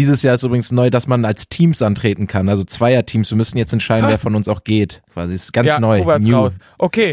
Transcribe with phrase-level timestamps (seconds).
[0.00, 3.28] Dieses Jahr ist übrigens neu, dass man als Teams antreten kann, also Zweierteams.
[3.28, 5.02] Wir müssen jetzt entscheiden, wer von uns auch geht.
[5.12, 5.98] Quasi, ist ganz ja, neu.
[5.98, 6.36] Kuba ist New.
[6.36, 6.56] raus.
[6.78, 7.12] Okay.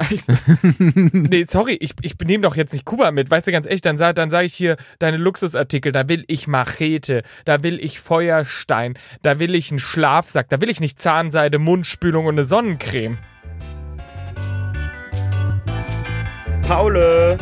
[1.11, 3.29] nee, sorry, ich, ich nehme doch jetzt nicht Kuba mit.
[3.29, 7.23] Weißt du, ganz echt, dann, dann sage ich hier deine Luxusartikel, da will ich Machete,
[7.43, 12.25] da will ich Feuerstein, da will ich einen Schlafsack, da will ich nicht Zahnseide, Mundspülung
[12.25, 13.17] und eine Sonnencreme.
[16.65, 17.37] Paule.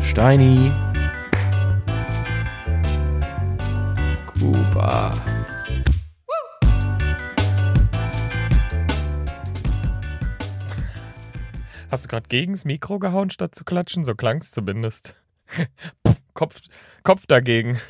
[0.00, 0.70] Steini.
[4.42, 5.16] Kuba.
[11.92, 14.04] Hast du gerade gegens Mikro gehauen, statt zu klatschen?
[14.04, 15.14] So klang's zumindest.
[16.34, 16.60] Kopf,
[17.04, 17.80] Kopf dagegen.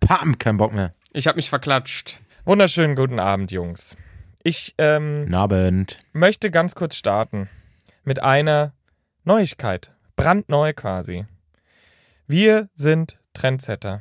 [0.00, 0.94] Pam, kein Bock mehr.
[1.12, 2.22] Ich habe mich verklatscht.
[2.46, 3.98] Wunderschönen guten Abend, Jungs.
[4.42, 5.98] Ich ähm, Abend.
[6.14, 7.50] möchte ganz kurz starten
[8.02, 8.72] mit einer
[9.24, 9.92] Neuigkeit.
[10.14, 11.26] Brandneu quasi.
[12.26, 14.00] Wir sind Trendsetter.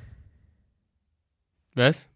[1.76, 2.10] Was?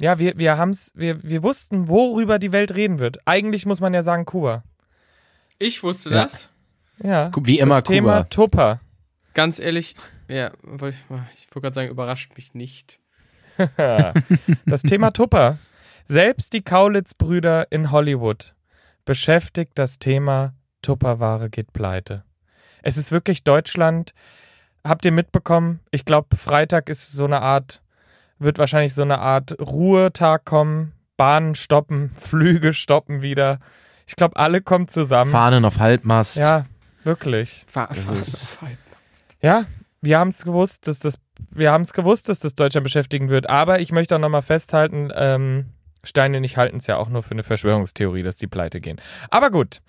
[0.00, 3.18] Ja, wir, wir haben's, wir, wir wussten, worüber die Welt reden wird.
[3.26, 4.64] Eigentlich muss man ja sagen Kuba.
[5.58, 6.22] Ich wusste Ja.
[6.24, 6.48] das.
[7.02, 7.30] Ja.
[7.36, 8.28] Wie immer das Thema Kuba.
[8.30, 8.80] Tupper.
[9.34, 9.96] Ganz ehrlich,
[10.28, 12.98] ja, ich, ich wollte gerade sagen, überrascht mich nicht.
[14.66, 15.58] Das Thema Tupper.
[16.06, 18.54] Selbst die Kaulitz-Brüder in Hollywood
[19.04, 22.24] beschäftigt das Thema Tupperware geht pleite.
[22.82, 24.14] Es ist wirklich Deutschland.
[24.84, 25.80] Habt ihr mitbekommen?
[25.90, 27.82] Ich glaube, Freitag ist so eine Art,
[28.42, 30.92] wird wahrscheinlich so eine Art Ruhetag kommen.
[31.16, 33.58] Bahnen stoppen, Flüge stoppen wieder.
[34.06, 35.30] Ich glaube, alle kommen zusammen.
[35.30, 36.36] Fahnen auf Halbmast.
[36.38, 36.64] Ja,
[37.04, 37.64] wirklich.
[37.68, 38.68] Fahr, ist- fahr-
[39.40, 39.64] Ja,
[40.00, 41.14] wir haben es gewusst, dass das,
[41.50, 43.48] wir haben es gewusst, dass das Deutschland beschäftigen wird.
[43.48, 45.66] Aber ich möchte auch nochmal festhalten, ähm,
[46.04, 49.00] Steine nicht halten es ja auch nur für eine Verschwörungstheorie, dass die pleite gehen.
[49.30, 49.80] Aber gut.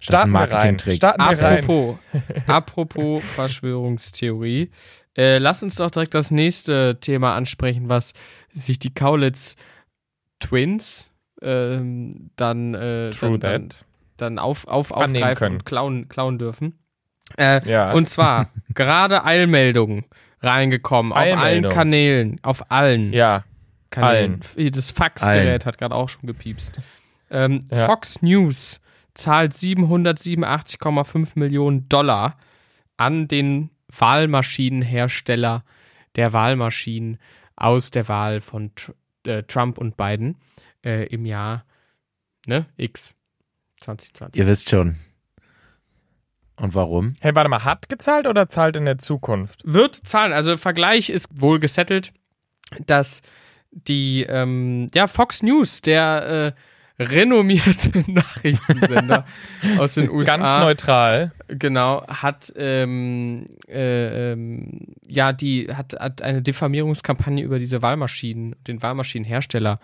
[0.00, 0.78] Starten wir rein.
[0.78, 1.64] Starten wir rein.
[1.64, 1.96] Apropos,
[2.46, 4.70] apropos Verschwörungstheorie,
[5.16, 8.12] äh, lass uns doch direkt das nächste Thema ansprechen, was
[8.52, 9.56] sich die Kaulitz
[10.40, 13.68] Twins ähm, dann, äh, dann, dann,
[14.16, 15.54] dann auf, auf, aufgreifen können.
[15.56, 16.78] und klauen, klauen dürfen.
[17.38, 17.92] Äh, Ja.
[17.92, 20.04] Und zwar gerade Eilmeldungen
[20.40, 21.72] reingekommen auf allen Eilmeldung.
[21.72, 23.44] Kanälen, auf allen Ja,
[23.94, 24.40] Kanälen.
[24.72, 26.72] Das Faxgerät hat gerade auch schon gepiepst.
[27.30, 27.86] Ähm, Ja.
[27.86, 28.80] Fox News
[29.14, 32.36] zahlt 787,5 Millionen Dollar
[32.96, 35.64] an den Wahlmaschinenhersteller
[36.16, 37.18] der Wahlmaschinen
[37.56, 38.94] aus der Wahl von Tr
[39.26, 40.36] äh, Trump und Biden
[40.84, 41.64] äh, im Jahr
[42.46, 43.14] ne, X
[43.80, 44.38] 2020.
[44.38, 44.96] Ihr wisst schon.
[46.56, 47.16] Und warum?
[47.20, 49.62] hey, warte mal, hat gezahlt oder zahlt in der Zukunft?
[49.64, 50.32] wird zahlen.
[50.32, 52.12] Also Vergleich ist wohl gesettelt,
[52.86, 53.22] dass
[53.88, 56.54] die ähm, ja Fox News, der
[56.98, 59.24] äh, renommierte Nachrichtensender
[59.78, 61.32] aus den USA, Ganz neutral.
[61.48, 68.80] genau, hat ähm, äh, ähm, ja die hat, hat eine Diffamierungskampagne über diese Wahlmaschinen, den
[68.82, 69.80] Wahlmaschinenhersteller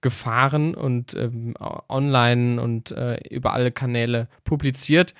[0.00, 1.54] gefahren und ähm,
[1.88, 5.14] online und äh, über alle Kanäle publiziert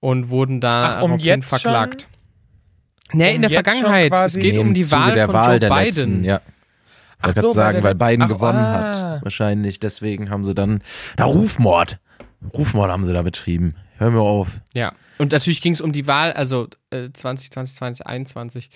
[0.00, 2.06] und wurden da Ach, um jetzt verklagt.
[3.12, 4.12] Nee, Um in der schon Vergangenheit.
[4.24, 5.84] Es geht Nee, um die Wahl der von Wahl Joe der Biden.
[5.84, 6.40] letzten, ja.
[7.22, 9.14] Ach Ich so, sagen, weil Biden Ach, gewonnen ah.
[9.14, 9.24] hat.
[9.24, 9.80] Wahrscheinlich.
[9.80, 10.82] Deswegen haben sie dann.
[11.16, 11.98] Na, Rufmord.
[12.52, 13.74] Rufmord haben sie da betrieben.
[13.98, 14.60] Hör mir auf.
[14.74, 14.92] Ja.
[15.18, 18.70] Und natürlich ging es um die Wahl, also äh, 2020, 2021.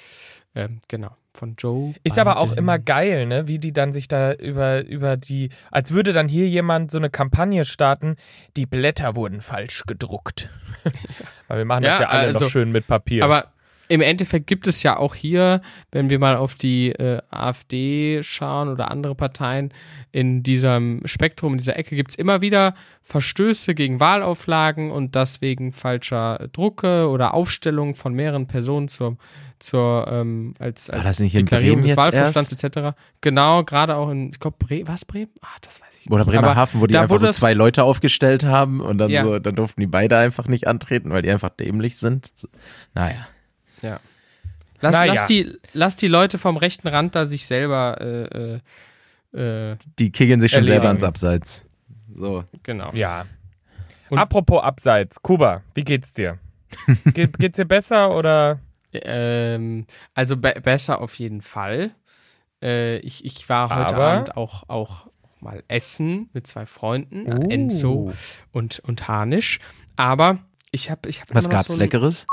[0.54, 1.16] Ähm, genau.
[1.34, 1.92] Von Joe.
[2.02, 2.58] Ist aber auch Biden.
[2.58, 3.46] immer geil, ne?
[3.46, 7.10] Wie die dann sich da über, über die, als würde dann hier jemand so eine
[7.10, 8.16] Kampagne starten,
[8.56, 10.48] die Blätter wurden falsch gedruckt.
[11.48, 13.22] Weil wir machen das Ja, ja alle also- noch schön mit Papier.
[13.24, 13.48] Aber
[13.88, 15.60] im Endeffekt gibt es ja auch hier,
[15.92, 19.72] wenn wir mal auf die äh, AfD schauen oder andere Parteien,
[20.12, 25.40] in diesem Spektrum, in dieser Ecke gibt es immer wieder Verstöße gegen Wahlauflagen und das
[25.40, 29.16] wegen falscher Drucke oder Aufstellung von mehreren Personen zur,
[29.60, 32.96] zur ähm, als, als das nicht in Deklarierung Bremen des Wahlvorstands etc.
[33.20, 35.30] Genau, gerade auch in, ich glaube, Bre was Bremen?
[35.42, 36.34] Ah, das weiß ich Oder nicht.
[36.34, 39.22] Aber Bremerhaven, wo die einfach so zwei Leute aufgestellt haben und dann Ja.
[39.22, 42.30] so, dann durften die beide einfach nicht antreten, weil die einfach dämlich sind.
[42.94, 43.28] Naja.
[43.82, 44.00] Ja.
[44.80, 45.14] Lass, Naja.
[45.14, 48.58] lass, die, lass die Leute vom rechten Rand da sich selber, äh,
[49.34, 50.80] äh, äh, Die kickeln sich schon Erledigen.
[50.82, 51.64] selber ins Abseits.
[52.14, 52.44] So.
[52.62, 52.90] genau.
[52.92, 53.26] ja.
[54.10, 56.38] Und- Apropos Abseits, Kuba, wie geht's dir?
[57.14, 58.60] Geht, geht's dir besser oder?
[58.92, 61.90] Ähm, also be besser auf jeden Fall.
[62.62, 65.08] Äh, ich, ich war heute Aber- Abend auch, auch
[65.40, 67.48] mal essen mit zwei Freunden, Uh.
[67.50, 68.12] Enzo
[68.52, 69.58] und, und Hanisch.
[69.96, 70.38] Aber
[70.70, 72.26] ich habe ich hab Was gab's so ein- Leckeres?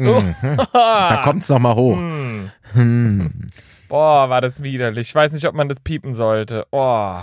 [0.00, 0.34] Mhm.
[0.72, 1.96] Da kommt's noch mal hoch.
[1.96, 2.50] Hm.
[2.72, 3.50] Hm.
[3.88, 5.08] Boah, war das widerlich.
[5.08, 6.66] Ich weiß nicht, ob man das piepen sollte.
[6.70, 7.18] Oh.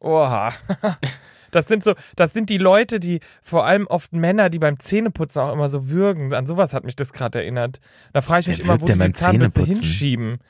[0.00, 0.52] Oha.
[1.50, 5.40] Das sind so, das sind die Leute, die vor allem oft Männer, die beim Zähneputzen
[5.40, 6.34] auch immer so würgen.
[6.34, 7.80] An sowas hat mich das gerade erinnert.
[8.12, 10.40] Da frage ich mich Wer immer, wo die die Zahnbürste hinschieben.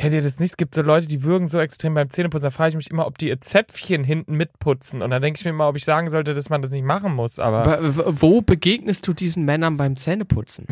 [0.00, 0.52] Kennt ihr das nicht?
[0.52, 2.44] Es gibt so Leute, die würgen so extrem beim Zähneputzen.
[2.44, 5.02] Da frage ich mich immer, ob die ihr Zäpfchen hinten mitputzen.
[5.02, 7.14] Und dann denke ich mir immer, ob ich sagen sollte, dass man das nicht machen
[7.14, 7.38] muss.
[7.38, 10.68] Aber wo begegnest du diesen Männern beim Zähneputzen?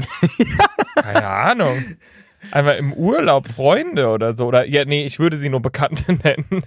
[0.95, 1.77] keine Ahnung.
[2.53, 4.47] Einmal im Urlaub Freunde oder so.
[4.47, 6.63] Oder ja, nee, ich würde sie nur Bekannte nennen.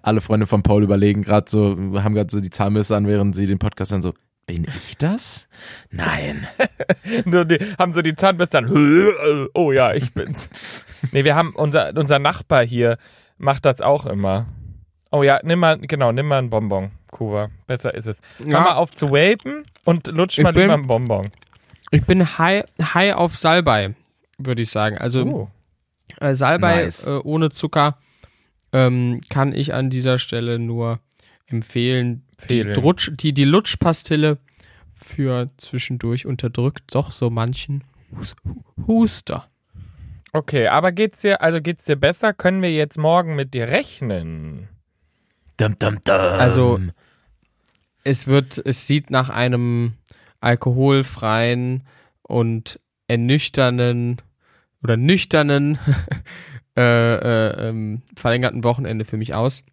[0.00, 3.46] Alle Freunde von Paul überlegen gerade so, haben gerade so die Zahnbürste an, während sie
[3.46, 4.14] den Podcast dann so,
[4.46, 5.48] bin ich das?
[5.90, 6.46] Nein.
[7.78, 9.48] Haben so die Zahnbürste dann.
[9.54, 10.48] Oh ja, ich bin's.
[11.12, 12.98] Nee, wir haben unser, unser Nachbar hier
[13.38, 14.46] macht das auch immer.
[15.12, 17.50] Oh ja, nimm mal, genau, nimm mal einen Bonbon, Kuba.
[17.66, 18.20] Besser ist es.
[18.38, 18.60] Hör Ja.
[18.60, 21.30] mal auf zu vapen und lutsch Ich mal bin- lieber einen Bonbon.
[21.90, 23.94] Ich bin high, high auf Salbei,
[24.38, 24.98] würde ich sagen.
[24.98, 25.50] Also Oh.
[26.20, 27.06] äh, Salbei Nice.
[27.08, 27.98] äh, ohne Zucker
[28.72, 31.00] ähm, kann ich an dieser Stelle nur
[31.46, 32.22] empfehlen.
[32.48, 32.74] Die, Empfehlen.
[32.74, 34.38] Drutsch, die, die Lutschpastille
[34.94, 37.84] für zwischendurch unterdrückt doch so manchen
[38.16, 38.34] Hus
[38.86, 39.48] Huster.
[40.32, 42.32] Okay, aber geht's dir, also geht's dir besser?
[42.32, 44.68] Können wir jetzt morgen mit dir rechnen?
[45.56, 46.14] Dum, dum, dum.
[46.16, 46.78] Also-
[48.04, 49.94] Es wird, es sieht nach einem
[50.40, 51.82] alkoholfreien
[52.22, 54.22] und ernüchternden
[54.82, 55.78] oder nüchternen
[56.76, 56.80] äh,
[57.14, 59.64] äh, ähm, verlängerten Wochenende für mich aus.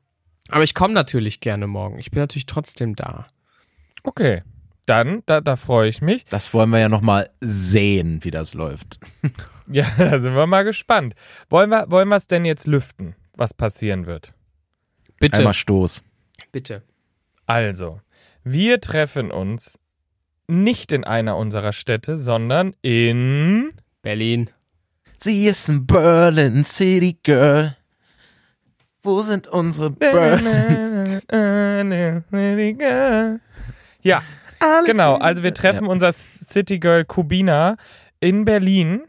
[0.49, 1.99] Aber ich komme natürlich gerne morgen.
[1.99, 3.27] Ich bin natürlich trotzdem da.
[4.03, 4.43] Okay,
[4.87, 6.25] dann, da, da freue ich mich.
[6.25, 8.99] das wollen wir ja nochmal sehen, wie das läuft.
[9.69, 11.13] Ja, da sind wir mal gespannt.
[11.49, 14.33] Wollen wir wollen es denn jetzt lüften, was passieren wird?
[15.19, 16.03] Bitte, Einmal Stoß.
[16.53, 16.83] bitte.
[17.47, 17.99] Also,
[18.45, 19.77] wir treffen uns
[20.47, 23.73] nicht in einer unserer Städte, sondern in.
[24.01, 24.49] Berlin.
[25.17, 27.75] Sie ist ein Berlin City Girl.
[29.07, 31.25] Wo sind unsere Berlins?
[34.01, 34.21] Ja,
[34.85, 35.15] genau.
[35.15, 35.91] Also wir treffen Ja.
[35.91, 37.77] unser City Girl Kubina
[38.19, 39.03] in Berlin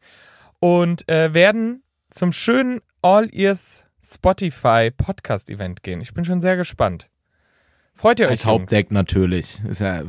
[0.58, 6.00] und äh, werden zum schönen All Ears Spotify Podcast Event gehen.
[6.00, 7.08] Ich bin schon sehr gespannt.
[7.94, 8.32] Freut ihr euch?
[8.32, 8.62] Als Jungs?
[8.62, 9.62] Hauptdeck natürlich.
[9.64, 10.04] Ist ja äh,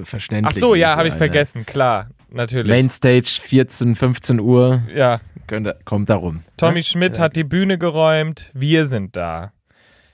[0.00, 0.60] Ach verständlich.
[0.60, 1.66] so, ja, habe ich vergessen.
[1.66, 2.70] Klar, natürlich.
[2.70, 4.82] Mainstage 14, 15 Uhr.
[4.94, 6.44] Ja, Könnte, kommt darum.
[6.56, 8.50] Tommy Schmidt hat die Bühne geräumt.
[8.54, 9.52] Wir sind da.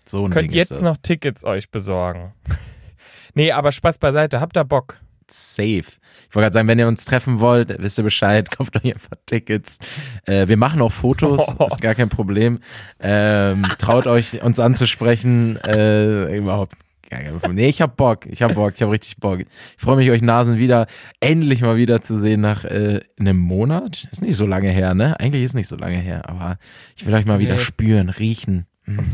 [0.06, 2.34] So ein Könnt Ding jetzt noch Tickets euch besorgen.
[3.34, 4.40] nee, aber Spaß beiseite.
[4.40, 5.00] Habt ihr Bock?
[5.30, 5.98] safe.
[6.28, 9.16] Ich wollte gerade sagen, wenn ihr uns treffen wollt, wisst ihr Bescheid, kauft euch einfach
[9.26, 9.78] Tickets.
[10.26, 12.60] Äh, wir machen auch Fotos, ist gar kein Problem.
[13.00, 15.56] Ähm, traut euch, uns anzusprechen.
[15.64, 16.74] Äh, überhaupt.
[17.52, 19.40] Nee, ich hab Bock, ich hab Bock, ich hab richtig Bock.
[19.40, 19.46] Ich
[19.76, 20.86] freue mich, euch Nasen wieder,
[21.20, 24.08] endlich mal wieder zu sehen nach äh, einem Monat.
[24.10, 25.18] Ist nicht so lange her, ne?
[25.20, 26.58] Eigentlich ist nicht so lange her, aber
[26.96, 27.60] ich will euch mal wieder Nee.
[27.60, 28.66] spüren, riechen.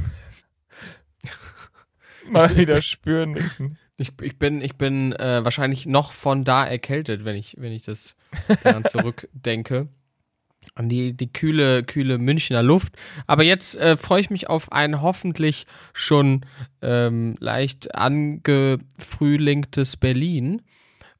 [2.30, 3.78] Mal wieder spüren müssen.
[3.96, 7.82] Ich, ich bin, ich bin äh, wahrscheinlich noch von da erkältet, wenn ich, wenn ich
[7.82, 8.14] das
[8.62, 9.88] daran zurückdenke.
[10.74, 12.94] An die, die kühle, kühle Münchner Luft.
[13.26, 16.46] Aber jetzt äh, freue ich mich auf ein hoffentlich schon
[16.82, 20.62] ähm, leicht angefrühlingtes Berlin.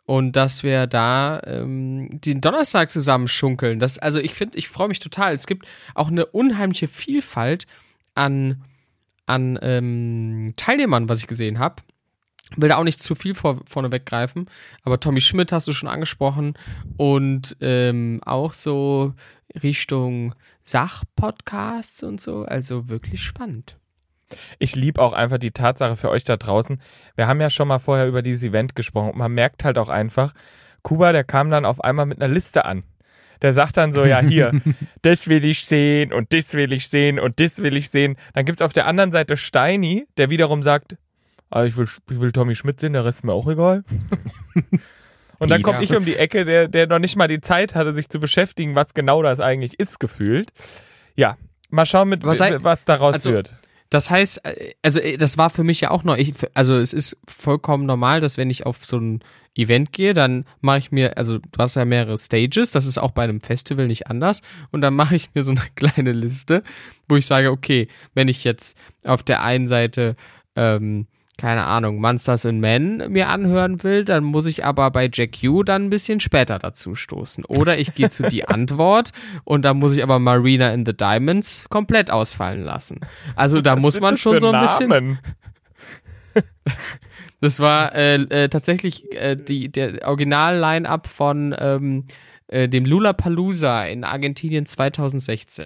[0.05, 3.79] Und dass wir da ähm, den Donnerstag zusammen schunkeln.
[3.79, 5.35] Das, also ich finde, ich freue mich total.
[5.35, 7.67] Es gibt auch eine unheimliche Vielfalt
[8.15, 8.65] an,
[9.27, 11.83] an ähm, Teilnehmern, was ich gesehen habe
[12.57, 14.47] will da auch nicht zu viel vor, vorne weggreifen,
[14.83, 16.55] aber Tommy Schmidt hast du schon angesprochen
[16.97, 19.15] und ähm, auch so
[19.63, 23.77] Richtung Sachpodcasts und so, also wirklich spannend.
[24.59, 26.81] Ich liebe auch einfach die Tatsache für euch da draußen.
[27.17, 29.89] Wir haben ja schon mal vorher über dieses Event gesprochen und man merkt halt auch
[29.89, 30.33] einfach,
[30.83, 32.85] Kuba, der kam dann auf einmal mit einer Liste an.
[33.43, 34.53] Der sagt dann so, ja, hier,
[35.03, 38.17] das will ich sehen und das will ich sehen und das will ich sehen.
[38.35, 40.97] Dann gibt's auf der anderen Seite Steini, der wiederum sagt,
[41.51, 43.85] ah, ich, will, ich will Tommy Schmidt sehen, der Rest ist mir auch egal.
[45.39, 47.95] Und dann komme ich um die Ecke, der, der noch nicht mal die Zeit hatte,
[47.95, 50.53] sich zu beschäftigen, was genau das eigentlich ist, gefühlt.
[51.17, 51.39] Ja,
[51.71, 53.57] mal schauen, mit, Was sei- was daraus also- wird.
[53.93, 56.17] Das heißt, äh, also äh, das war für mich ja auch neu.
[56.17, 59.25] Ich, also es ist vollkommen normal, dass wenn ich auf so ein
[59.57, 63.11] Event gehe, dann mache ich mir, also du hast ja mehrere Stages, das ist auch
[63.11, 64.43] bei einem Festival nicht anders.
[64.71, 66.63] Und dann mache ich mir so eine kleine Liste,
[67.09, 70.15] wo ich sage, okay, wenn ich jetzt auf der einen Seite
[70.55, 71.09] ähm,
[71.41, 75.63] keine Ahnung, Monsters and Men mir anhören will, dann muss ich aber bei Jack U
[75.63, 77.47] dann ein bisschen später dazu stoßen.
[77.47, 79.11] Oder ich gehe zu die Antwort
[79.45, 83.01] und da muss ich aber Marina in the Diamonds komplett ausfallen lassen.
[83.37, 84.89] Also da muss sind man schon so ein bisschen.
[84.91, 85.19] Namen?
[87.41, 92.05] Das war äh, äh, tatsächlich äh, die, der Original-Line-Up von ähm,
[92.49, 95.65] äh, dem Lollapalooza in Argentinien 2016.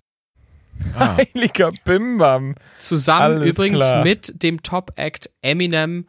[0.97, 1.16] Ah.
[1.35, 2.54] Heiliger Bimbam.
[2.78, 4.04] Zusammen Alles übrigens klar.
[4.04, 6.07] mit dem Top-Act Eminem,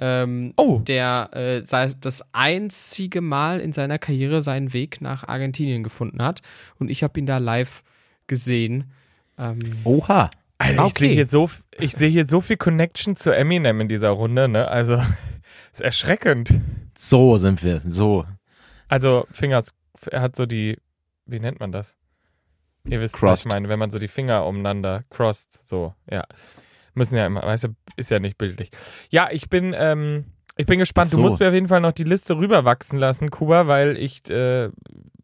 [0.00, 0.78] ähm, Oh.
[0.78, 1.62] der äh,
[2.00, 6.40] das einzige Mal in seiner Karriere seinen Weg nach Argentinien gefunden hat.
[6.78, 7.82] Und ich habe ihn da live
[8.26, 8.92] gesehen.
[9.38, 10.30] Ähm, Oha.
[10.58, 10.98] Alter, ich Okay.
[11.06, 14.66] sehe hier so, ich sehe hier so viel Connection zu Eminem in dieser Runde, ne?
[14.68, 15.00] Also,
[15.72, 16.60] ist erschreckend.
[16.96, 17.80] So sind wir.
[17.80, 18.24] So.
[18.88, 19.74] Also, Fingers,
[20.10, 20.76] er hat so die,
[21.26, 21.94] wie nennt man das?
[22.90, 23.46] Ihr wisst, was Crossed.
[23.46, 26.24] ich meine, wenn man so die Finger umeinander crossed, so, ja.
[26.94, 28.70] Müssen ja immer, weißt du, ist ja nicht bildlich.
[29.10, 30.24] Ja, ich bin, ähm,
[30.56, 31.10] ich bin gespannt.
[31.10, 31.18] So.
[31.18, 34.70] Du musst mir auf jeden Fall noch die Liste rüberwachsen lassen, Kuba, weil ich, äh,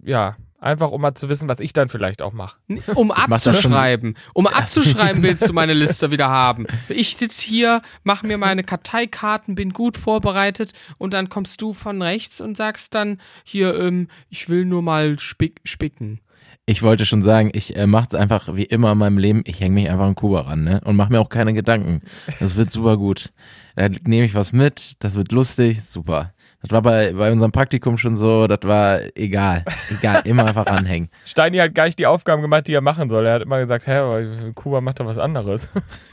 [0.04, 2.56] ja, einfach um mal zu wissen, was ich dann vielleicht auch mache.
[2.94, 4.16] um abzuschreiben.
[4.32, 6.66] Um abzuschreiben willst du meine Liste wieder haben.
[6.88, 12.00] Ich sitze hier, mache mir meine Karteikarten, bin gut vorbereitet und dann kommst du von
[12.00, 16.20] rechts und sagst dann hier, ähm, ich will nur mal spick, spicken.
[16.66, 19.42] Ich wollte schon sagen, ich äh, mache es einfach wie immer in meinem Leben.
[19.44, 20.80] Ich hänge mich einfach an Kuba ran, ne?
[20.84, 22.00] Und mache mir auch keine Gedanken.
[22.40, 23.32] Das wird super gut.
[23.76, 26.32] Da nehme ich was mit, das wird lustig, super.
[26.62, 29.64] Das war bei, bei unserem Praktikum schon so, das war egal.
[29.90, 31.10] Egal, immer einfach ranhängen.
[31.26, 33.26] Steini hat gar nicht die Aufgaben gemacht, die er machen soll.
[33.26, 35.68] Er hat immer gesagt, hä, Kuba macht doch was anderes.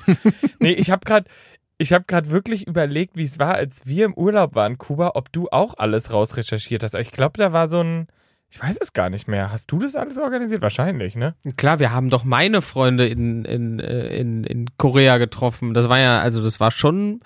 [0.59, 1.29] nee, ich habe gerade
[1.77, 5.31] ich habe gerade wirklich überlegt, wie es war, als wir im Urlaub waren, Kuba, ob
[5.31, 6.93] du auch alles rausrecherchiert hast.
[6.93, 8.07] Aber Ich glaube, da war so ein,
[8.53, 9.49] ich weiß es gar nicht mehr.
[9.51, 10.61] Hast du das alles organisiert?
[10.61, 11.35] Wahrscheinlich, ne?
[11.55, 15.73] Klar, wir haben doch meine Freunde in, in, äh, in, in Korea getroffen.
[15.73, 17.19] Das war ja, also das war schon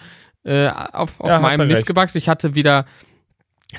[0.44, 1.88] äh, auf, auf Ja, meinem du Mist recht.
[1.88, 2.20] gewachsen.
[2.20, 2.86] Ich hatte wieder.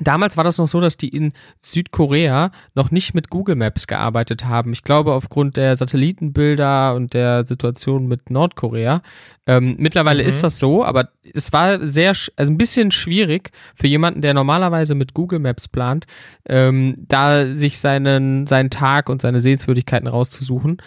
[0.01, 4.45] Damals war das noch so, dass die in Südkorea noch nicht mit Google Maps gearbeitet
[4.45, 4.73] haben.
[4.73, 9.03] Ich glaube, aufgrund der Satellitenbilder und der Situation mit Nordkorea.
[9.47, 10.29] Ähm, mittlerweile Mhm.
[10.29, 14.95] ist das so, aber es war sehr, also ein bisschen schwierig für jemanden, der normalerweise
[14.95, 16.07] mit Google Maps plant,
[16.49, 20.79] ähm, da sich seinen, seinen Tag und seine Sehenswürdigkeiten rauszusuchen.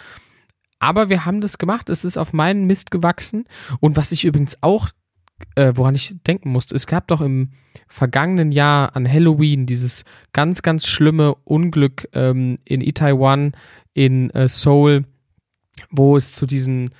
[0.78, 1.90] Aber wir haben das gemacht.
[1.90, 3.44] Es ist auf meinen Mist gewachsen.
[3.80, 4.88] Und was ich übrigens auch,
[5.56, 7.50] äh, woran ich denken musste, es gab doch im
[7.88, 13.52] vergangenen Jahr an Halloween dieses ganz, ganz schlimme Unglück ähm, in Itaewon,
[13.94, 15.04] in äh, Seoul,
[15.90, 16.90] wo es zu diesen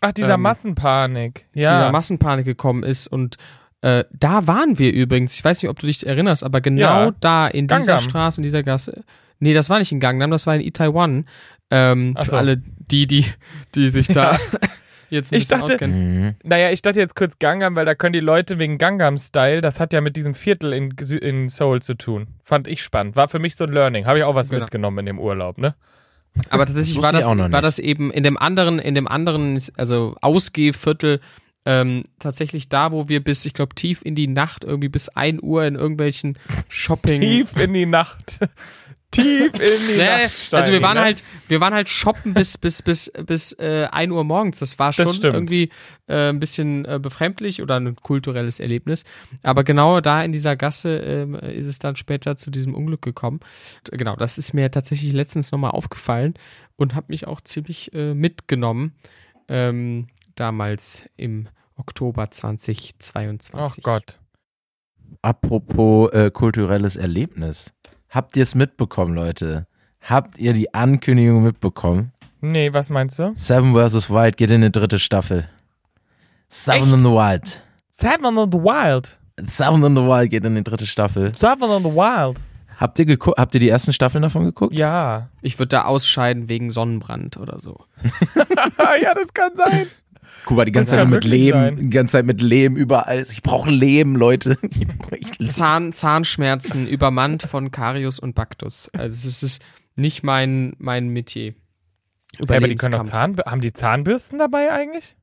[0.00, 1.46] Ach, dieser Ähm, Massenpanik.
[1.54, 1.72] Ja.
[1.72, 3.36] dieser Massenpanik gekommen ist und
[3.80, 7.10] äh, da waren wir übrigens, ich weiß nicht, ob du dich erinnerst, aber genau Ja.
[7.20, 8.00] da in dieser Gangnam.
[8.00, 9.04] Straße, in dieser Gasse.
[9.40, 11.26] Nee, das war nicht in Gangnam, das war in Itaewon.
[11.70, 12.36] Ähm, Ach für so.
[12.36, 13.26] alle die, die,
[13.74, 14.38] die sich da
[15.14, 16.20] jetzt ein Ich bisschen dachte- auskennen.
[16.24, 16.34] Mhm.
[16.42, 19.92] Naja, ich dachte jetzt kurz Gangnam, weil da können die Leute wegen Gangnam-Style, das hat
[19.92, 20.90] ja mit diesem Viertel in,
[21.20, 22.26] in Seoul zu tun.
[22.42, 23.16] Fand ich spannend.
[23.16, 24.06] War für mich so ein Learning.
[24.06, 24.62] Habe ich auch was Genau.
[24.62, 25.74] mitgenommen in dem Urlaub, ne?
[26.50, 30.16] Aber tatsächlich Das war das, war das eben in dem anderen, in dem anderen, also
[30.20, 31.20] Ausgehviertel,
[31.66, 35.40] ähm, tatsächlich da, wo wir bis, ich glaube, tief in die Nacht, irgendwie bis 1
[35.42, 36.36] Uhr in irgendwelchen
[36.68, 37.20] Shopping.
[37.20, 38.38] Tief in die Nacht.
[39.14, 40.54] Tief in die Nee, Nacht.
[40.54, 41.02] also wir waren ne?
[41.02, 44.58] halt, wir waren halt shoppen bis bis bis bis äh, 1 Uhr morgens.
[44.58, 45.34] Das war schon stimmt.
[45.34, 45.70] irgendwie
[46.06, 49.04] äh, ein bisschen äh, befremdlich oder ein kulturelles Erlebnis.
[49.42, 53.40] Aber genau da in dieser Gasse ähm, ist es dann später zu diesem Unglück gekommen.
[53.90, 56.34] Und, Genau, das ist mir tatsächlich letztens nochmal aufgefallen
[56.76, 58.94] und hat mich auch ziemlich äh, mitgenommen.
[59.48, 63.54] Ähm, damals im Oktober 2022.
[63.56, 64.18] Ach Gott.
[65.22, 67.72] Apropos äh, kulturelles Erlebnis.
[68.14, 69.66] Habt ihr es mitbekommen, Leute?
[70.00, 72.12] Habt ihr die Ankündigung mitbekommen?
[72.40, 73.32] Nee, was meinst du?
[73.34, 74.08] Seven vs.
[74.08, 75.48] Wild geht in die dritte Staffel.
[76.46, 76.92] Seven Echt?
[76.92, 77.60] in the Wild.
[77.90, 79.18] Seven on the Wild.
[79.48, 81.32] Seven in the Wild geht in die dritte Staffel.
[81.36, 82.40] Seven on the Wild.
[82.76, 84.74] Habt ihr, habt ihr die ersten Staffeln davon geguckt?
[84.74, 85.30] Ja.
[85.42, 87.84] Ich würde da ausscheiden wegen Sonnenbrand oder so.
[89.02, 89.88] ja, das kann sein.
[90.44, 91.76] Kuba, die ganze Zeit nur mit sein.
[91.76, 93.24] die ganze Zeit mit Leben überall.
[93.30, 94.58] Ich brauche Leben, Leute.
[95.38, 95.48] Leben.
[95.50, 98.90] Zahn, Zahnschmerzen übermannt von Karius und Baktus.
[98.92, 99.62] Also es ist
[99.96, 101.54] nicht mein, mein Metier.
[102.48, 103.04] Ja, aber die können doch.
[103.04, 105.16] Zahn, haben die Zahnbürsten dabei eigentlich?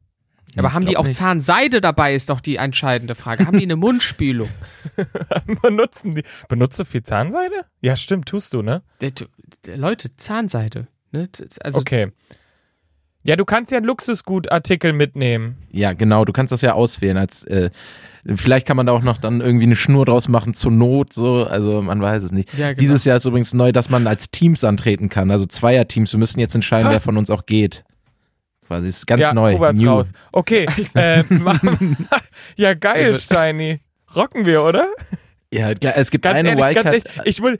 [0.58, 1.18] aber Ich haben die auch nicht.
[1.18, 3.46] Zahnseide dabei, ist doch die entscheidende Frage.
[3.46, 4.50] Haben die eine Mundspülung?
[5.62, 6.24] Benutzen die.
[6.48, 7.66] Benutzt du viel Zahnseide?
[7.82, 8.82] Ja, stimmt, tust du, ne?
[9.76, 10.88] Leute, Zahnseide.
[11.12, 11.30] Ne?
[11.62, 12.12] Also Okay.
[13.24, 15.58] Ja, du kannst ja einen Luxusgutartikel mitnehmen.
[15.72, 17.70] Ja, genau, du kannst das ja auswählen als äh,
[18.36, 21.46] vielleicht kann man da auch noch dann irgendwie eine Schnur draus machen zur Not so,
[21.46, 22.54] also man weiß es nicht.
[22.58, 22.80] Ja, genau.
[22.80, 26.40] Dieses Jahr ist übrigens neu, dass man als Teams antreten kann, also Zweierteams, wir müssen
[26.40, 27.84] jetzt entscheiden, wer von uns auch geht.
[28.68, 29.90] Quasi ist ganz ja, neu, new.
[29.90, 30.12] raus.
[30.32, 30.66] Okay.
[30.94, 31.24] äh,
[32.56, 33.82] ja, geil, Also- Steini.
[34.16, 34.88] Rocken wir, oder?
[35.54, 36.86] Ja, es gibt Ganz eine ehrlich, Wildcard.
[36.86, 37.58] ehrlich, ich will.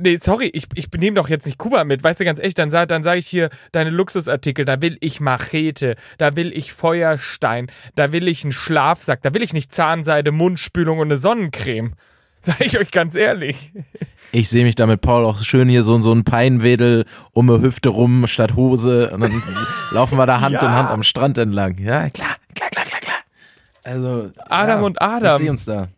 [0.00, 2.02] Nee, sorry, ich, ich nehme doch jetzt nicht Kuba mit.
[2.02, 4.64] Weißt du, ganz echt, dann, dann sage ich hier deine Luxusartikel.
[4.64, 9.42] Da will ich Machete, da will ich Feuerstein, da will ich einen Schlafsack, da will
[9.42, 11.94] ich nicht Zahnseide, Mundspülung und eine Sonnencreme.
[12.40, 13.72] Sag ich euch ganz ehrlich.
[14.30, 17.60] Ich sehe mich da mit Paul auch schön hier so, so ein Peinwedel um eine
[17.60, 19.42] Hüfte rum statt Hose und dann
[19.90, 20.60] laufen wir da Hand Ja.
[20.60, 21.78] in Hand am Strand entlang.
[21.78, 23.14] Ja, klar, klar, klar, klar, klar.
[23.82, 25.32] Also Adam ja, und Adam.
[25.32, 25.88] Ich sehe uns da.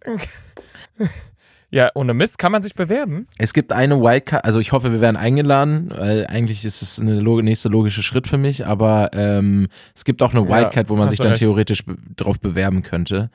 [1.72, 3.28] Ja, ohne Mist kann man sich bewerben.
[3.38, 7.20] Es gibt eine Wildcard, also ich hoffe, wir werden eingeladen, weil eigentlich ist es eine
[7.20, 10.96] log nächste logische Schritt für mich, aber ähm, es gibt auch eine Ja, Wildcard, wo
[10.96, 11.42] man sich dann recht.
[11.42, 13.30] theoretisch be drauf bewerben könnte.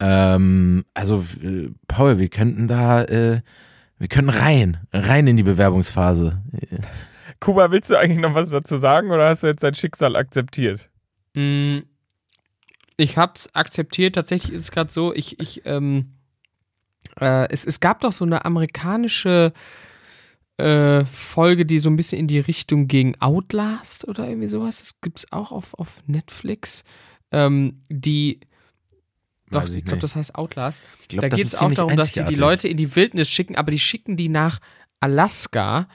[0.00, 3.40] Ähm, also äh, Paul, wir könnten da, äh,
[3.98, 6.42] wir können rein, rein in die Bewerbungsphase.
[7.38, 10.88] Kuba, willst du eigentlich noch was dazu sagen oder hast du jetzt dein Schicksal akzeptiert?
[11.34, 11.78] Mm,
[12.96, 14.14] Ich hab's akzeptiert.
[14.16, 16.14] Tatsächlich ist es gerade so, ich, ich, ähm,
[17.20, 19.52] äh, es, es gab doch so eine amerikanische
[20.58, 24.78] äh, Folge, die so ein bisschen in die Richtung gegen Outlast oder irgendwie sowas.
[24.78, 26.84] Das gibt's auch auf, auf Netflix.
[27.32, 28.40] Ähm, die,
[29.50, 30.82] doch, Weiß ich ich glaube, das heißt Outlast.
[31.08, 32.34] Glaub, da geht es auch darum, dass die die.
[32.34, 34.60] Leute in die Wildnis schicken, aber die schicken die nach
[35.00, 35.88] Alaska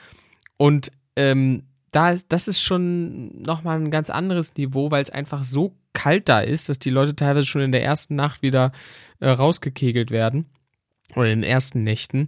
[0.57, 5.43] und ähm, da ist, das ist schon nochmal ein ganz anderes Niveau, weil es einfach
[5.45, 8.73] so kalt da ist, dass die Leute teilweise schon in der ersten Nacht wieder
[9.21, 10.45] äh, rausgekegelt werden.
[11.15, 12.27] Oder in den ersten Nächten.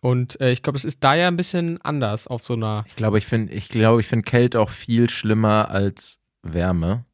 [0.00, 2.84] Und äh, ich glaube, es ist da ja ein bisschen anders auf so einer.
[2.86, 7.04] Ich glaube, ich finde, ich glaube, ich finde Kälte auch viel schlimmer als Wärme,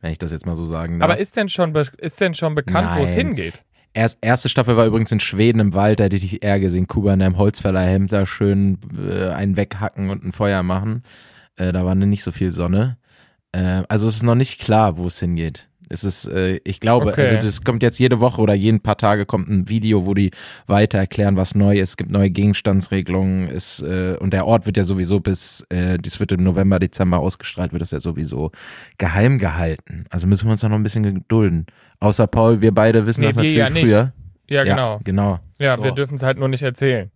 [0.00, 1.08] wenn ich das jetzt mal so sagen darf.
[1.08, 3.62] Aber ist denn schon, ist denn schon bekannt, wo es hingeht?
[3.94, 6.88] Erst, erste Staffel war übrigens in Schweden im Wald, da hätte ich dich eher gesehen.
[6.88, 11.02] Kuba in einem Holzfällerhemd da schön äh, einen weghacken und ein Feuer machen.
[11.56, 12.96] Äh, da war nicht so viel Sonne.
[13.52, 15.68] Äh, also es ist noch nicht klar, wo es hingeht.
[15.88, 17.22] Es ist, äh, ich glaube, Okay.
[17.22, 20.30] also das kommt jetzt jede Woche oder jeden paar Tage kommt ein Video, wo die
[20.66, 21.90] weiter erklären, was neu ist.
[21.90, 23.48] Es gibt neue Gegenstandsregelungen.
[23.48, 27.18] Es, äh, und der Ort wird ja sowieso bis, äh, das wird im November, Dezember
[27.18, 28.50] ausgestrahlt, wird das ja sowieso
[28.98, 30.04] geheim gehalten.
[30.10, 31.66] Also müssen wir uns da noch ein bisschen gedulden.
[32.00, 33.84] Außer Paul, wir beide wissen Nee, das natürlich ja nicht.
[33.88, 34.12] früher.
[34.48, 34.92] Ja, genau.
[34.94, 35.38] Ja, genau.
[35.58, 35.84] Ja, So.
[35.84, 37.10] wir dürfen es halt nur nicht erzählen.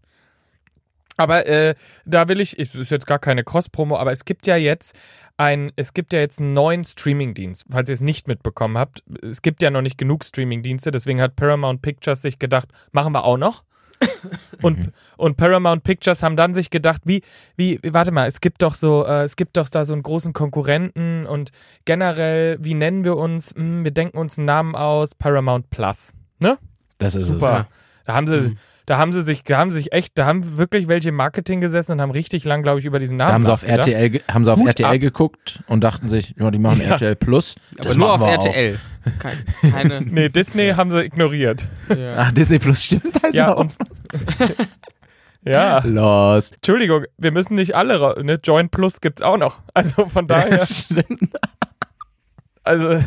[1.17, 4.57] Aber äh, da will ich, es ist jetzt gar keine Cross-Promo, aber es gibt ja
[4.57, 4.95] jetzt
[5.37, 9.03] ein, es gibt ja jetzt einen neuen Streaming-Dienst, falls ihr es nicht mitbekommen habt.
[9.23, 13.25] Es gibt ja noch nicht genug Streaming-Dienste, deswegen hat Paramount Pictures sich gedacht, machen wir
[13.25, 13.65] auch noch.
[14.63, 17.23] und, und Paramount Pictures haben dann sich gedacht, wie,
[17.57, 20.35] wie, warte mal, es gibt doch so, äh, es gibt doch da so einen großen
[20.35, 21.51] Konkurrenten und
[21.87, 23.55] generell, wie nennen wir uns?
[23.57, 26.13] Hm, wir denken uns einen Namen aus, Paramount Plus.
[26.41, 26.59] Ne?
[26.99, 27.69] Das ist Super.
[28.05, 28.59] Da haben sie, Mhm.
[28.87, 31.61] Da haben sie sich, da haben sie sich echt, da haben wirklich welche im Marketing
[31.61, 33.19] gesessen und haben richtig lang, glaube ich, über diesen es.
[33.19, 33.89] Namen Da haben sie auf nachgedacht.
[33.89, 35.01] RTL, haben sie auf Hut RTL ab.
[35.01, 36.93] geguckt und dachten sich, ja, die machen Ja.
[36.93, 37.57] RTL Plus.
[37.75, 38.47] Aber Das nur auf machen wir auch.
[38.47, 38.79] RTL.
[39.19, 39.37] Kein,
[39.71, 40.01] keine.
[40.11, 41.69] Nee, Disney haben sie ignoriert.
[41.89, 42.15] ja.
[42.19, 44.51] Ach, Disney Plus stimmt, da ist Ja, er und auch.
[45.45, 46.55] ja, Lost.
[46.57, 48.39] Entschuldigung, wir müssen nicht alle, ne?
[48.43, 49.61] Join Plus gibt's auch noch.
[49.75, 51.31] Also von daher, stimmt.
[52.65, 53.01] also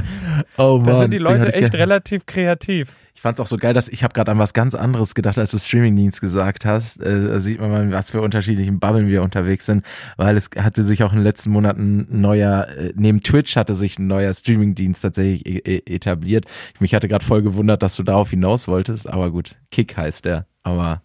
[0.58, 0.86] Oh Mann.
[0.86, 2.96] da sind die Leute echt relativ kreativ.
[3.20, 5.52] Ich fand's auch so geil, dass ich habe gerade an was ganz anderes gedacht, als
[5.52, 7.02] du Streamingdienst gesagt hast.
[7.02, 10.84] Äh, da sieht man mal, was für unterschiedlichen Bubbeln wir unterwegs sind, weil es hatte
[10.84, 14.34] sich auch in den letzten Monaten ein neuer, äh, neben Twitch hatte sich ein neuer
[14.34, 16.46] Streamingdienst tatsächlich e e etabliert.
[16.80, 20.46] Mich hatte gerade voll gewundert, dass du darauf hinaus wolltest, aber gut, Kick heißt der.
[20.64, 21.02] Aber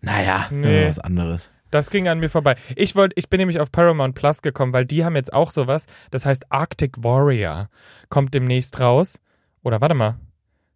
[0.00, 0.86] naja, Nee.
[0.88, 1.50] was anderes.
[1.70, 2.56] Das ging an mir vorbei.
[2.76, 5.84] Ich wollte, ich bin nämlich auf Paramount Plus gekommen, weil die haben jetzt auch sowas.
[6.12, 7.68] Das heißt Arctic Warrior
[8.08, 9.18] kommt demnächst raus.
[9.62, 10.14] Oder warte mal,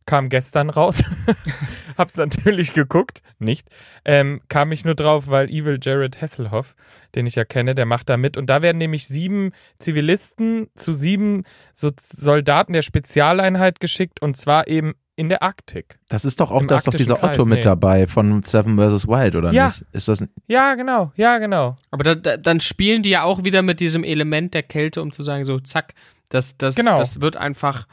[0.07, 1.03] kam gestern raus.
[1.99, 3.69] Hab's natürlich geguckt, nicht.
[4.05, 6.75] Ähm, kam ich nur drauf, weil Evil Jared Hasselhoff,
[7.15, 8.37] den ich ja kenne, der macht da mit.
[8.37, 14.69] Und da werden nämlich sieben Zivilisten zu sieben so Soldaten der Spezialeinheit geschickt und zwar
[14.69, 15.99] eben in der Arktik.
[16.09, 17.63] Das ist doch auch, da ist doch dieser Kreis, Otto mit nee.
[17.63, 19.07] dabei von Seven vs.
[19.07, 19.67] Wild, oder Ja.
[19.67, 19.85] nicht?
[19.93, 21.77] Ist das Ja, genau, ja, genau.
[21.91, 25.13] Aber da, da, dann spielen die ja auch wieder mit diesem Element der Kälte, um
[25.13, 25.93] zu sagen, so, zack,
[26.31, 26.99] das, das, Genau.
[26.99, 27.87] das wird einfach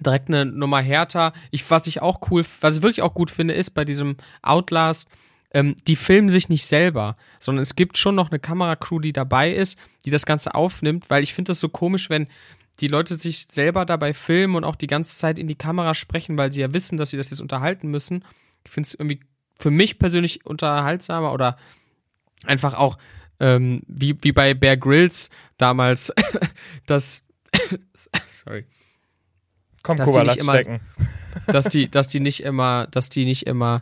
[0.00, 1.32] direkt eine Nummer härter.
[1.50, 5.08] Ich, was ich auch cool, was ich wirklich auch gut finde, ist bei diesem Outlast,
[5.52, 9.52] ähm, die filmen sich nicht selber, sondern es gibt schon noch eine Kameracrew, die dabei
[9.52, 12.28] ist, die das Ganze aufnimmt, weil ich finde das so komisch, wenn
[12.80, 16.38] die Leute sich selber dabei filmen und auch die ganze Zeit in die Kamera sprechen,
[16.38, 18.24] weil sie ja wissen, dass sie das jetzt unterhalten müssen.
[18.64, 19.20] Ich finde es irgendwie
[19.58, 21.56] für mich persönlich unterhaltsamer oder
[22.44, 22.98] einfach auch
[23.40, 26.12] ähm, wie, wie bei Bear Grylls damals,
[26.86, 27.24] das
[28.28, 28.64] sorry,
[29.88, 30.80] Komm, Dass die Kuba, nicht lass immer- stecken.
[31.46, 33.80] dass die, dass die nicht immer, dass die nicht immer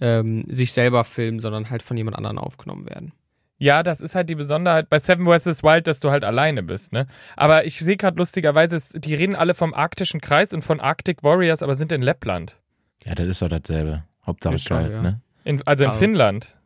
[0.00, 3.10] ähm, sich selber filmen, sondern halt von jemand anderem aufgenommen werden.
[3.58, 5.64] Ja, das ist halt die Besonderheit bei Seven vs.
[5.64, 7.08] Wild, dass du halt alleine bist, ne?
[7.36, 11.64] Aber ich sehe gerade lustigerweise, die reden alle vom arktischen Kreis und von Arctic Warriors,
[11.64, 12.56] aber sind in Lettland.
[13.04, 14.04] Ja, das ist doch dasselbe.
[14.24, 15.02] Hauptsache Ist klar, kalt, ja.
[15.02, 15.20] ne?
[15.42, 15.98] In, also in Kalt.
[15.98, 16.56] Finnland.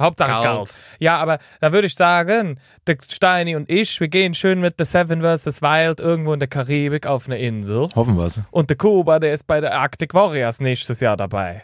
[0.00, 0.44] Hauptsache Kalt.
[0.44, 0.78] kalt.
[0.98, 4.86] Ja, aber da würde ich sagen, der Steini und ich, wir gehen schön mit der
[4.86, 5.62] Seven vs.
[5.62, 7.88] Wild irgendwo in der Karibik auf eine Insel.
[7.94, 8.40] Hoffen wir's.
[8.50, 11.62] Und der Kuba, der ist bei der Arctic Warriors nächstes Jahr dabei.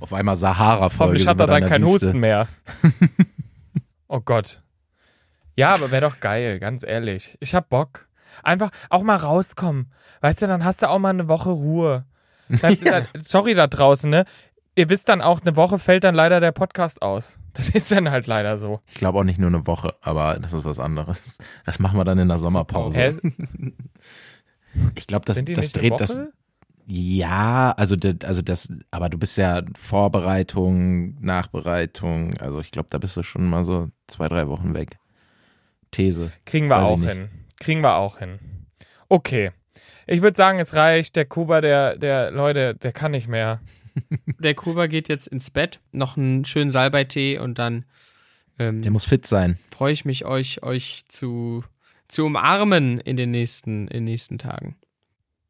[0.00, 0.98] Auf einmal Sahara-Folge.
[0.98, 2.48] Hoffentlich hat er dann keinen Husten mehr.
[4.08, 4.60] oh Gott.
[5.56, 7.36] Ja, aber wäre doch geil, ganz ehrlich.
[7.40, 8.06] Ich hab Bock.
[8.42, 9.90] Einfach auch mal rauskommen.
[10.20, 12.04] Weißt du, dann hast du auch mal eine Woche Ruhe.
[12.48, 13.02] Ja.
[13.22, 14.24] sorry da draußen, ne?
[14.78, 17.38] Ihr wisst dann auch, eine Woche fällt dann leider der Podcast aus.
[17.54, 18.80] Das ist dann halt leider so.
[18.86, 21.38] Ich glaube auch nicht nur eine Woche, aber das ist was anderes.
[21.64, 23.00] Das machen wir dann in der Sommerpause.
[23.00, 23.72] Hä?
[24.94, 26.20] Ich glaube, das, das dreht das.
[26.84, 32.36] Ja, also, das- also das, aber du bist ja Vorbereitung, Nachbereitung.
[32.38, 34.98] Also ich glaube, da bist du schon mal so zwei, drei Wochen weg.
[35.90, 36.30] These.
[36.44, 37.28] Kriegen wir Weiß auch hin.
[37.58, 38.38] Kriegen wir auch hin.
[39.08, 39.52] Okay.
[40.06, 41.16] Ich würde sagen, es reicht.
[41.16, 43.60] Der Kuba, der, der, Leute, der kann nicht mehr.
[44.38, 47.84] Der Kuba geht jetzt ins Bett, noch einen schönen Salbeitee und dann
[48.58, 49.58] ähm, Der muss fit sein.
[49.74, 51.64] freue ich mich, euch, euch zu,
[52.08, 54.76] zu umarmen in den nächsten, in den nächsten Tagen.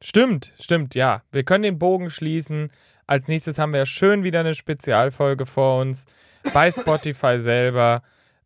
[0.02, 1.22] Stimmt, stimmt, ja.
[1.32, 2.70] Wir können den Bogen schließen.
[3.06, 6.04] Als nächstes haben wir schön wieder eine Spezialfolge vor uns.
[6.52, 8.02] Bei Spotify selber.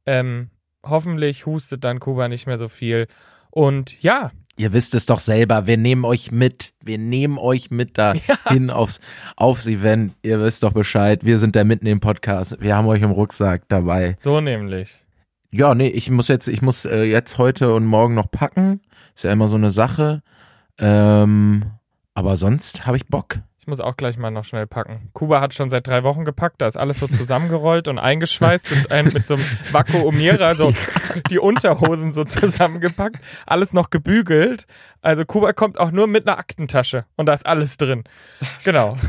[0.06, 0.50] Ähm,
[0.84, 3.06] hoffentlich hustet dann Kuba nicht mehr so viel.
[3.50, 6.74] Und ja, Ihr wisst es doch selber, wir nehmen euch mit.
[6.84, 9.00] Wir nehmen euch mit dahin aufs,
[9.34, 10.12] aufs Event.
[10.20, 11.24] Ihr wisst doch Bescheid.
[11.24, 12.58] Wir sind da mitten im Podcast.
[12.60, 14.18] Wir haben euch im Rucksack dabei.
[14.20, 15.02] so nämlich.
[15.50, 18.82] Ja, nee, ich muss jetzt, ich muss äh, jetzt heute und morgen noch packen.
[19.14, 20.22] Ist ja immer so eine Sache.
[20.76, 21.64] Ähm,
[22.12, 23.38] aber sonst habe ich Bock.
[23.70, 25.10] Ich muss auch gleich mal noch schnell packen.
[25.12, 28.90] Kuba hat schon seit drei Wochen gepackt, da ist alles so zusammengerollt und eingeschweißt und
[28.90, 30.74] ein, mit so einem Vakuumierer so
[31.30, 34.66] die Unterhosen so zusammengepackt, alles noch gebügelt.
[35.02, 38.02] Also Kuba kommt auch nur mit einer Aktentasche und da ist alles drin.
[38.64, 38.96] Genau.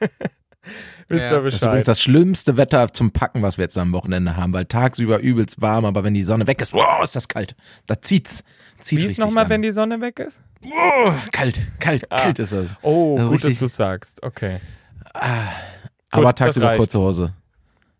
[1.08, 1.32] Wisst Ja.
[1.32, 1.88] ihr Das Das ist übrigens Bescheid?
[1.88, 5.84] das schlimmste Wetter zum Packen, was wir jetzt am Wochenende haben, weil tagsüber übelst warm,
[5.84, 7.54] aber wenn die Sonne weg ist, wow, ist das kalt.
[7.86, 8.42] Da zieht's.
[8.80, 10.40] Zieht Wie ist nochmal, wenn die Sonne weg ist?
[10.72, 12.16] Oh, kalt, kalt, Ah.
[12.20, 12.74] kalt ist das.
[12.82, 14.22] Oh, Also gut, dass richtig- du sagst.
[14.22, 14.58] Okay.
[15.12, 17.32] Aber das tagsüber kurze Hose.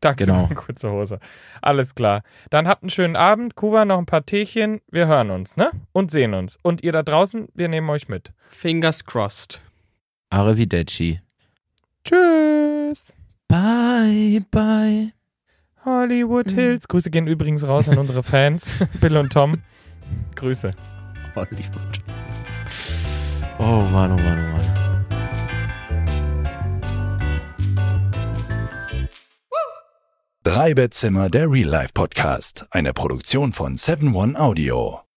[0.01, 0.55] Tagsüber Genau.
[0.61, 1.19] kurze Hose.
[1.63, 2.23] Alles klar.
[2.51, 3.55] Dann habt einen schönen Abend.
[3.55, 4.81] Kuba, noch ein paar Teechen.
[4.91, 5.71] Wir hören uns, ne?
[5.93, 6.59] Und sehen uns.
[6.63, 8.33] Und ihr da draußen, wir nehmen euch mit.
[8.51, 9.63] Fingers crossed.
[10.31, 11.21] Arrivederci.
[12.05, 13.13] Tschüss.
[13.49, 15.13] Bye, bye.
[15.85, 16.89] Hollywood Hills.
[16.89, 18.75] Grüße gehen übrigens raus an unsere Fans.
[19.01, 19.63] Bill und Tom.
[20.35, 20.73] Grüße.
[21.35, 21.99] Hollywood.
[23.59, 24.85] Oh Mann, oh Mann, oh Mann.
[30.43, 32.67] Drei Bettzimmer, der Real Life Podcast.
[32.71, 35.04] Eine Produktion von 7 One Audio.